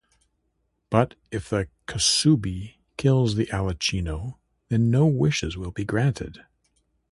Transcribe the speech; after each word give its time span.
But 0.89 1.13
if 1.29 1.47
the 1.51 1.67
kusabi 1.87 2.77
kills 2.97 3.35
the 3.35 3.45
alichino, 3.53 4.39
then 4.69 4.89
no 4.89 5.05
wishes 5.05 5.55
will 5.57 5.69
be 5.69 5.85
granted. 5.85 6.41